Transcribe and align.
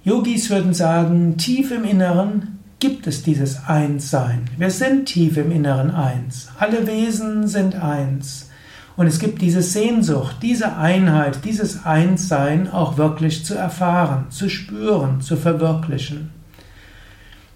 Yogis 0.04 0.52
würden 0.52 0.76
sagen, 0.76 1.38
tief 1.38 1.72
im 1.72 1.86
Inneren 1.86 2.57
gibt 2.80 3.08
es 3.08 3.24
dieses 3.24 3.66
Einssein. 3.68 4.46
Wir 4.58 4.70
sind 4.70 5.06
tief 5.06 5.38
im 5.38 5.52
Inneren 5.52 5.92
eins. 5.92 6.50
Alle 6.60 6.86
Wesen 6.86 7.48
sind 7.48 7.76
eins. 7.76 8.50
Und 8.96 9.08
es 9.08 9.20
gibt 9.20 9.42
diese 9.42 9.62
Sehnsucht, 9.62 10.38
diese 10.42 10.76
Einheit, 10.76 11.46
dieses 11.46 11.86
Einssein 11.86 12.72
auch 12.72 12.98
wirklich 12.98 13.46
zu 13.46 13.56
erfahren, 13.56 14.26
zu 14.30 14.50
spüren, 14.50 15.22
zu 15.22 15.38
verwirklichen. 15.38 16.32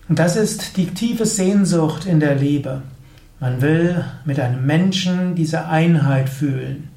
Und 0.08 0.20
das 0.20 0.36
ist 0.36 0.78
die 0.78 0.88
tiefe 0.88 1.26
Sehnsucht 1.26 2.06
in 2.06 2.20
der 2.20 2.36
Liebe. 2.36 2.82
Man 3.40 3.62
will 3.62 4.06
mit 4.26 4.40
einem 4.40 4.66
Menschen 4.66 5.34
diese 5.34 5.68
Einheit 5.68 6.30
fühlen. 6.30 6.90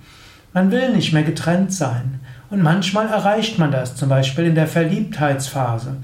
Man 0.52 0.70
will 0.70 0.92
nicht 0.94 1.12
mehr 1.12 1.22
getrennt 1.22 1.72
sein. 1.72 2.20
Und 2.50 2.62
manchmal 2.62 3.08
erreicht 3.08 3.58
man 3.58 3.70
das, 3.72 3.96
zum 3.96 4.08
Beispiel 4.08 4.44
in 4.44 4.54
der 4.54 4.66
Verliebtheitsphase. 4.66 5.96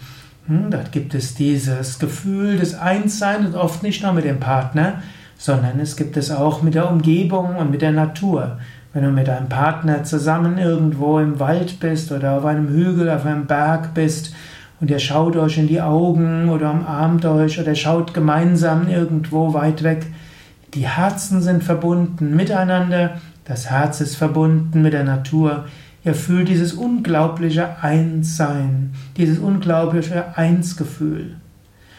Hm, 0.51 0.69
dort 0.69 0.91
gibt 0.91 1.15
es 1.15 1.37
dieses 1.37 2.01
Gefühl 2.01 2.59
des 2.59 2.75
Einsseins 2.77 3.47
und 3.47 3.55
oft 3.55 3.85
nicht 3.85 4.03
nur 4.03 4.13
mit 4.13 4.25
dem 4.25 4.41
Partner, 4.41 4.95
sondern 5.39 5.79
es 5.79 5.97
gibt 5.97 6.17
es 6.17 6.33
auch 6.33 6.61
mit 6.63 6.75
der 6.75 6.91
Umgebung 6.91 7.55
und 7.55 7.71
mit 7.71 7.83
der 7.83 7.93
Natur. 7.93 8.59
Wenn 8.93 9.05
du 9.05 9.13
mit 9.13 9.29
deinem 9.29 9.49
Partner 9.49 10.03
zusammen 10.03 10.59
irgendwo 10.59 11.21
im 11.21 11.39
Wald 11.39 11.79
bist 11.79 12.11
oder 12.11 12.33
auf 12.33 12.45
einem 12.45 12.67
Hügel, 12.67 13.09
auf 13.11 13.25
einem 13.25 13.47
Berg 13.47 13.95
bist 13.95 14.35
und 14.81 14.91
ihr 14.91 14.99
schaut 14.99 15.37
euch 15.37 15.57
in 15.57 15.69
die 15.69 15.81
Augen 15.81 16.49
oder 16.49 16.73
umarmt 16.73 17.25
euch 17.27 17.61
oder 17.61 17.77
schaut 17.77 18.13
gemeinsam 18.13 18.89
irgendwo 18.89 19.55
weit 19.55 19.85
weg, 19.85 20.07
die 20.75 20.89
Herzen 20.89 21.43
sind 21.43 21.63
verbunden 21.63 22.35
miteinander, 22.35 23.21
das 23.45 23.71
Herz 23.71 24.01
ist 24.01 24.17
verbunden 24.17 24.83
mit 24.83 24.95
der 24.95 25.05
Natur, 25.05 25.67
Ihr 26.05 26.15
fühlt 26.15 26.49
dieses 26.49 26.73
unglaubliche 26.73 27.83
Einssein, 27.83 28.95
dieses 29.17 29.39
unglaubliche 29.39 30.37
Einsgefühl. 30.37 31.37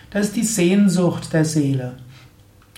Das 0.10 0.28
ist 0.28 0.36
die 0.36 0.44
Sehnsucht 0.44 1.34
der 1.34 1.46
Seele. 1.46 1.94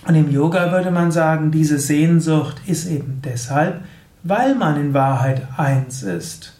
Und 0.06 0.14
im 0.16 0.30
Yoga 0.30 0.70
würde 0.70 0.90
man 0.90 1.10
sagen, 1.10 1.50
diese 1.50 1.78
Sehnsucht 1.78 2.60
ist 2.66 2.86
eben 2.86 3.22
deshalb, 3.24 3.80
weil 4.22 4.54
man 4.54 4.78
in 4.78 4.94
Wahrheit 4.94 5.46
eins 5.56 6.02
ist. 6.02 6.52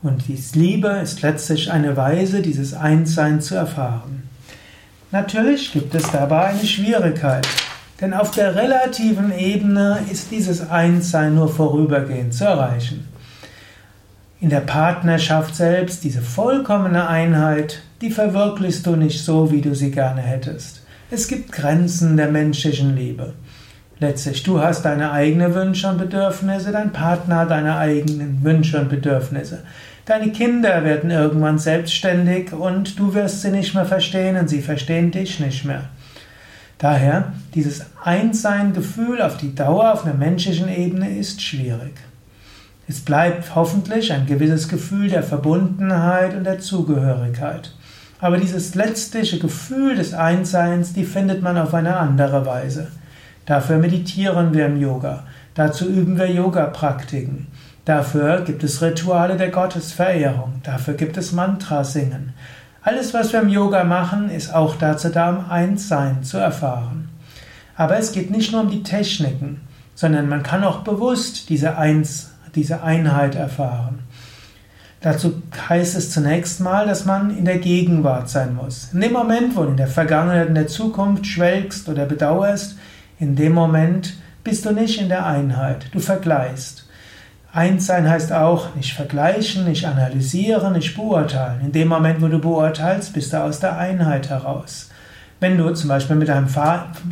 Und 0.00 0.28
die 0.28 0.38
Liebe 0.56 0.88
ist 1.02 1.22
letztlich 1.22 1.72
eine 1.72 1.96
Weise, 1.96 2.40
dieses 2.40 2.74
Einssein 2.74 3.40
zu 3.40 3.56
erfahren. 3.56 4.22
Natürlich 5.10 5.72
gibt 5.72 5.94
es 5.96 6.08
dabei 6.12 6.48
eine 6.48 6.64
Schwierigkeit, 6.64 7.48
denn 8.00 8.14
auf 8.14 8.30
der 8.30 8.54
relativen 8.54 9.36
Ebene 9.36 9.98
ist 10.12 10.30
dieses 10.30 10.70
Einssein 10.70 11.34
nur 11.34 11.48
vorübergehend 11.48 12.32
zu 12.32 12.44
erreichen. 12.44 13.07
In 14.40 14.50
der 14.50 14.60
Partnerschaft 14.60 15.56
selbst, 15.56 16.04
diese 16.04 16.22
vollkommene 16.22 17.08
Einheit, 17.08 17.82
die 18.00 18.10
verwirklichst 18.10 18.86
du 18.86 18.94
nicht 18.94 19.24
so, 19.24 19.50
wie 19.50 19.60
du 19.60 19.74
sie 19.74 19.90
gerne 19.90 20.20
hättest. 20.20 20.86
Es 21.10 21.26
gibt 21.26 21.50
Grenzen 21.50 22.16
der 22.16 22.28
menschlichen 22.28 22.94
Liebe. 22.94 23.32
Letztlich, 23.98 24.44
du 24.44 24.60
hast 24.60 24.84
deine 24.84 25.10
eigenen 25.10 25.54
Wünsche 25.54 25.88
und 25.88 25.98
Bedürfnisse, 25.98 26.70
dein 26.70 26.92
Partner 26.92 27.38
hat 27.38 27.50
deine 27.50 27.78
eigenen 27.78 28.44
Wünsche 28.44 28.78
und 28.80 28.88
Bedürfnisse. 28.88 29.64
Deine 30.06 30.30
Kinder 30.30 30.84
werden 30.84 31.10
irgendwann 31.10 31.58
selbstständig 31.58 32.52
und 32.52 32.96
du 32.96 33.14
wirst 33.14 33.42
sie 33.42 33.50
nicht 33.50 33.74
mehr 33.74 33.86
verstehen 33.86 34.36
und 34.36 34.48
sie 34.48 34.62
verstehen 34.62 35.10
dich 35.10 35.40
nicht 35.40 35.64
mehr. 35.64 35.88
Daher, 36.78 37.32
dieses 37.56 37.86
Einssein-Gefühl 38.04 39.20
auf 39.20 39.36
die 39.36 39.56
Dauer 39.56 39.92
auf 39.92 40.04
einer 40.04 40.14
menschlichen 40.14 40.68
Ebene 40.68 41.18
ist 41.18 41.42
schwierig. 41.42 41.94
Es 42.90 43.00
bleibt 43.00 43.54
hoffentlich 43.54 44.14
ein 44.14 44.24
gewisses 44.24 44.66
Gefühl 44.66 45.10
der 45.10 45.22
Verbundenheit 45.22 46.34
und 46.34 46.44
der 46.44 46.58
Zugehörigkeit. 46.58 47.74
Aber 48.18 48.38
dieses 48.38 48.74
letztliche 48.74 49.38
Gefühl 49.38 49.96
des 49.96 50.14
Einsseins, 50.14 50.94
die 50.94 51.04
findet 51.04 51.42
man 51.42 51.58
auf 51.58 51.74
eine 51.74 51.98
andere 51.98 52.46
Weise. 52.46 52.88
Dafür 53.44 53.76
meditieren 53.76 54.54
wir 54.54 54.64
im 54.64 54.80
Yoga. 54.80 55.24
Dazu 55.54 55.86
üben 55.86 56.16
wir 56.16 56.30
Yoga-Praktiken. 56.30 57.48
Dafür 57.84 58.40
gibt 58.40 58.64
es 58.64 58.80
Rituale 58.80 59.36
der 59.36 59.50
Gottesverehrung. 59.50 60.62
Dafür 60.62 60.94
gibt 60.94 61.18
es 61.18 61.32
Mantra-Singen. 61.32 62.32
Alles, 62.80 63.12
was 63.12 63.34
wir 63.34 63.42
im 63.42 63.50
Yoga 63.50 63.84
machen, 63.84 64.30
ist 64.30 64.54
auch 64.54 64.76
dazu 64.76 65.10
da, 65.10 65.28
um 65.28 65.50
Einssein 65.50 66.22
zu 66.22 66.38
erfahren. 66.38 67.10
Aber 67.76 67.98
es 67.98 68.12
geht 68.12 68.30
nicht 68.30 68.52
nur 68.52 68.62
um 68.62 68.70
die 68.70 68.82
Techniken, 68.82 69.60
sondern 69.94 70.26
man 70.26 70.42
kann 70.42 70.64
auch 70.64 70.78
bewusst 70.78 71.50
diese 71.50 71.76
Eins 71.76 72.30
diese 72.54 72.82
Einheit 72.82 73.34
erfahren. 73.34 74.00
Dazu 75.00 75.42
heißt 75.68 75.96
es 75.96 76.10
zunächst 76.10 76.60
mal, 76.60 76.86
dass 76.86 77.04
man 77.04 77.36
in 77.36 77.44
der 77.44 77.58
Gegenwart 77.58 78.28
sein 78.28 78.54
muss. 78.54 78.90
In 78.92 79.00
dem 79.00 79.12
Moment, 79.12 79.54
wo 79.54 79.62
du 79.62 79.70
in 79.70 79.76
der 79.76 79.86
Vergangenheit, 79.86 80.48
in 80.48 80.56
der 80.56 80.66
Zukunft 80.66 81.26
schwelgst 81.26 81.88
oder 81.88 82.04
bedauerst, 82.04 82.76
in 83.20 83.36
dem 83.36 83.52
Moment 83.52 84.14
bist 84.42 84.64
du 84.64 84.72
nicht 84.72 85.00
in 85.00 85.08
der 85.08 85.24
Einheit, 85.24 85.86
du 85.92 86.00
vergleichst. 86.00 86.88
Eins 87.52 87.86
sein 87.86 88.08
heißt 88.08 88.32
auch 88.32 88.74
nicht 88.74 88.92
vergleichen, 88.92 89.64
nicht 89.64 89.86
analysieren, 89.86 90.74
nicht 90.74 90.96
beurteilen. 90.96 91.60
In 91.64 91.72
dem 91.72 91.88
Moment, 91.88 92.20
wo 92.20 92.28
du 92.28 92.38
beurteilst, 92.38 93.14
bist 93.14 93.32
du 93.32 93.42
aus 93.42 93.60
der 93.60 93.78
Einheit 93.78 94.28
heraus. 94.28 94.90
Wenn 95.40 95.56
du 95.56 95.72
zum 95.72 95.88
Beispiel 95.88 96.16
mit 96.16 96.28
deinem, 96.28 96.48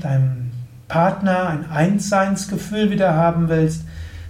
deinem 0.03 0.51
Partner 0.89 1.49
ein 1.49 1.71
Einsseinsgefühl 1.71 2.91
wieder 2.91 3.15
haben 3.15 3.49
willst, 3.49 3.85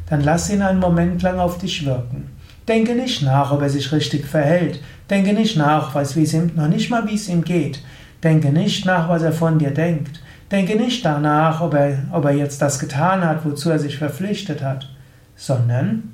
dann 0.09 0.23
lass 0.23 0.51
ihn 0.51 0.63
einen 0.63 0.81
Moment 0.81 1.23
lang 1.23 1.39
auf 1.39 1.59
dich 1.59 1.85
wirken. 1.85 2.31
Denke 2.69 2.95
nicht 2.95 3.23
nach, 3.23 3.53
ob 3.53 3.63
er 3.63 3.71
sich 3.71 3.93
richtig 3.93 4.27
verhält. 4.27 4.81
Denke 5.09 5.33
nicht 5.33 5.57
nach, 5.57 5.95
was, 5.95 6.17
wie 6.17 6.25
es 6.25 6.35
ihm, 6.35 6.51
noch 6.57 6.69
nicht 6.69 6.91
mal, 6.91 7.07
wie 7.09 7.15
es 7.15 7.29
ihm 7.29 7.45
geht. 7.45 7.83
Denke 8.23 8.51
nicht 8.51 8.85
nach, 8.87 9.09
was 9.09 9.23
er 9.23 9.33
von 9.33 9.59
dir 9.59 9.71
denkt. 9.71 10.21
Denke 10.51 10.77
nicht 10.77 11.05
danach, 11.05 11.61
ob 11.61 11.75
er, 11.75 11.99
ob 12.13 12.25
er 12.25 12.33
jetzt 12.33 12.63
das 12.63 12.79
getan 12.79 13.25
hat, 13.25 13.45
wozu 13.45 13.71
er 13.71 13.79
sich 13.79 13.99
verpflichtet 13.99 14.63
hat, 14.63 14.89
sondern 15.35 16.13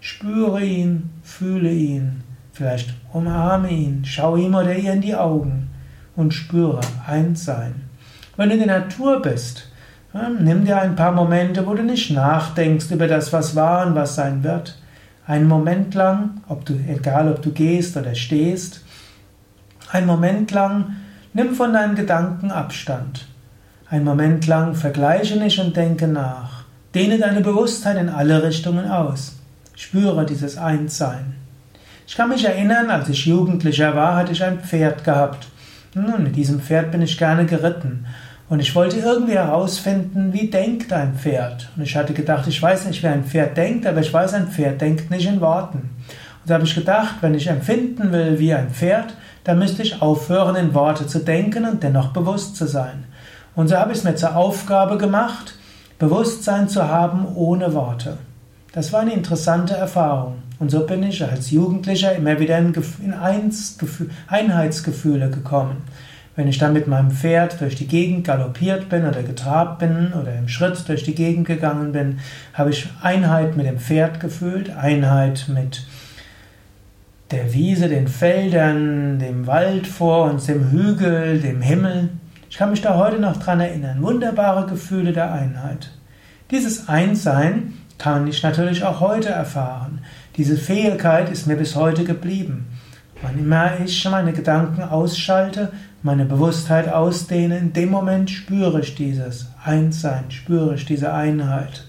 spüre 0.00 0.62
ihn, 0.62 1.10
fühle 1.22 1.70
ihn, 1.70 2.22
vielleicht 2.52 2.94
umarme 3.12 3.70
ihn, 3.70 4.02
schau 4.04 4.36
ihm 4.36 4.54
oder 4.54 4.74
ihr 4.74 4.92
in 4.92 5.00
die 5.02 5.14
Augen 5.14 5.68
und 6.16 6.32
spüre 6.32 6.80
eins 7.06 7.44
sein. 7.44 7.74
Wenn 8.36 8.48
du 8.48 8.56
in 8.56 8.66
der 8.66 8.80
Natur 8.80 9.20
bist, 9.20 9.70
Nimm 10.12 10.64
dir 10.64 10.80
ein 10.80 10.96
paar 10.96 11.12
Momente, 11.12 11.66
wo 11.66 11.74
du 11.74 11.82
nicht 11.82 12.10
nachdenkst 12.10 12.90
über 12.90 13.06
das, 13.06 13.32
was 13.32 13.54
war 13.54 13.86
und 13.86 13.94
was 13.94 14.14
sein 14.14 14.42
wird. 14.42 14.78
Einen 15.26 15.46
Moment 15.46 15.94
lang, 15.94 16.40
ob 16.48 16.64
du, 16.64 16.74
egal 16.88 17.30
ob 17.30 17.42
du 17.42 17.50
gehst 17.52 17.96
oder 17.96 18.14
stehst, 18.14 18.82
einen 19.92 20.06
Moment 20.06 20.50
lang 20.50 20.96
nimm 21.34 21.54
von 21.54 21.72
deinen 21.72 21.94
Gedanken 21.94 22.50
Abstand. 22.50 23.26
Einen 23.90 24.04
Moment 24.04 24.46
lang 24.46 24.74
vergleiche 24.74 25.38
nicht 25.38 25.58
und 25.58 25.76
denke 25.76 26.08
nach. 26.08 26.64
Dehne 26.94 27.18
deine 27.18 27.42
Bewusstheit 27.42 27.98
in 27.98 28.08
alle 28.08 28.42
Richtungen 28.42 28.90
aus. 28.90 29.36
Spüre 29.76 30.24
dieses 30.24 30.56
Einssein. 30.56 31.34
Ich 32.06 32.16
kann 32.16 32.30
mich 32.30 32.44
erinnern, 32.44 32.90
als 32.90 33.10
ich 33.10 33.26
Jugendlicher 33.26 33.94
war, 33.94 34.16
hatte 34.16 34.32
ich 34.32 34.42
ein 34.42 34.60
Pferd 34.60 35.04
gehabt. 35.04 35.48
Und 35.94 36.22
mit 36.22 36.36
diesem 36.36 36.60
Pferd 36.60 36.90
bin 36.90 37.02
ich 37.02 37.18
gerne 37.18 37.44
geritten. 37.44 38.06
Und 38.48 38.60
ich 38.60 38.74
wollte 38.74 38.98
irgendwie 38.98 39.34
herausfinden, 39.34 40.32
wie 40.32 40.48
denkt 40.48 40.92
ein 40.92 41.14
Pferd. 41.14 41.68
Und 41.76 41.82
ich 41.82 41.94
hatte 41.96 42.14
gedacht, 42.14 42.46
ich 42.48 42.62
weiß 42.62 42.86
nicht, 42.86 43.02
wie 43.02 43.08
ein 43.08 43.24
Pferd 43.24 43.56
denkt, 43.56 43.86
aber 43.86 44.00
ich 44.00 44.12
weiß, 44.12 44.32
ein 44.34 44.48
Pferd 44.48 44.80
denkt 44.80 45.10
nicht 45.10 45.28
in 45.28 45.40
Worten. 45.40 45.78
Und 45.78 46.50
da 46.50 46.54
habe 46.54 46.64
ich 46.64 46.74
gedacht, 46.74 47.16
wenn 47.20 47.34
ich 47.34 47.46
empfinden 47.46 48.10
will 48.10 48.38
wie 48.38 48.54
ein 48.54 48.70
Pferd, 48.70 49.14
dann 49.44 49.58
müsste 49.58 49.82
ich 49.82 50.00
aufhören, 50.00 50.56
in 50.56 50.72
Worte 50.72 51.06
zu 51.06 51.18
denken 51.18 51.66
und 51.66 51.82
dennoch 51.82 52.08
bewusst 52.08 52.56
zu 52.56 52.66
sein. 52.66 53.04
Und 53.54 53.68
so 53.68 53.76
habe 53.76 53.92
ich 53.92 53.98
es 53.98 54.04
mir 54.04 54.14
zur 54.14 54.34
Aufgabe 54.34 54.96
gemacht, 54.96 55.54
Bewusstsein 55.98 56.68
zu 56.68 56.88
haben 56.88 57.26
ohne 57.34 57.74
Worte. 57.74 58.18
Das 58.72 58.92
war 58.92 59.00
eine 59.00 59.12
interessante 59.12 59.74
Erfahrung. 59.74 60.36
Und 60.58 60.70
so 60.70 60.86
bin 60.86 61.02
ich 61.02 61.24
als 61.24 61.50
Jugendlicher 61.50 62.14
immer 62.14 62.38
wieder 62.40 62.58
in 62.58 62.72
Einheitsgefühle 64.28 65.30
gekommen. 65.30 65.82
Wenn 66.38 66.46
ich 66.46 66.58
dann 66.58 66.72
mit 66.72 66.86
meinem 66.86 67.10
Pferd 67.10 67.60
durch 67.60 67.74
die 67.74 67.88
Gegend 67.88 68.24
galoppiert 68.24 68.88
bin 68.88 69.04
oder 69.04 69.24
getrabt 69.24 69.80
bin 69.80 70.12
oder 70.12 70.32
im 70.36 70.46
Schritt 70.46 70.88
durch 70.88 71.02
die 71.02 71.16
Gegend 71.16 71.48
gegangen 71.48 71.90
bin, 71.90 72.20
habe 72.54 72.70
ich 72.70 72.88
Einheit 73.02 73.56
mit 73.56 73.66
dem 73.66 73.80
Pferd 73.80 74.20
gefühlt, 74.20 74.70
Einheit 74.70 75.46
mit 75.52 75.84
der 77.32 77.52
Wiese, 77.52 77.88
den 77.88 78.06
Feldern, 78.06 79.18
dem 79.18 79.48
Wald 79.48 79.88
vor 79.88 80.30
uns, 80.30 80.46
dem 80.46 80.70
Hügel, 80.70 81.40
dem 81.40 81.60
Himmel. 81.60 82.10
Ich 82.48 82.56
kann 82.56 82.70
mich 82.70 82.82
da 82.82 82.96
heute 82.96 83.18
noch 83.18 83.38
dran 83.38 83.58
erinnern. 83.58 84.00
Wunderbare 84.00 84.68
Gefühle 84.68 85.12
der 85.12 85.32
Einheit. 85.32 85.90
Dieses 86.52 86.88
Einssein 86.88 87.74
kann 87.98 88.28
ich 88.28 88.44
natürlich 88.44 88.84
auch 88.84 89.00
heute 89.00 89.30
erfahren. 89.30 89.98
Diese 90.36 90.56
Fähigkeit 90.56 91.30
ist 91.30 91.48
mir 91.48 91.56
bis 91.56 91.74
heute 91.74 92.04
geblieben. 92.04 92.68
Wann 93.22 93.38
immer 93.38 93.80
ich 93.80 94.08
meine 94.08 94.32
Gedanken 94.32 94.82
ausschalte, 94.82 95.72
meine 96.02 96.24
Bewusstheit 96.24 96.88
ausdehne, 96.88 97.58
in 97.58 97.72
dem 97.72 97.90
Moment 97.90 98.30
spüre 98.30 98.80
ich 98.80 98.94
dieses 98.94 99.48
Einssein, 99.64 100.30
spüre 100.30 100.76
ich 100.76 100.86
diese 100.86 101.12
Einheit. 101.12 101.84